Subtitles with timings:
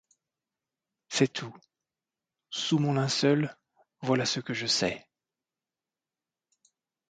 [1.09, 1.55] C’est tout:
[2.49, 3.55] sous mon linceul
[4.01, 5.05] voilà ce que je sais.